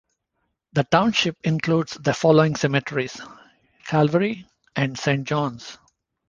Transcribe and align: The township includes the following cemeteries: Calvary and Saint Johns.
The 0.73 0.83
township 0.85 1.37
includes 1.43 1.93
the 1.93 2.15
following 2.15 2.55
cemeteries: 2.55 3.21
Calvary 3.85 4.47
and 4.75 4.97
Saint 4.97 5.27
Johns. 5.27 5.77